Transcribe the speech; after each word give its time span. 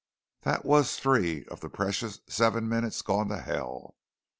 That 0.41 0.65
was 0.65 0.95
three 0.95 1.45
of 1.45 1.59
the 1.59 1.69
precious 1.69 2.21
seven 2.27 2.67
minutes 2.67 3.03
gone 3.03 3.27
to 3.29 3.37
hell. 3.37 3.93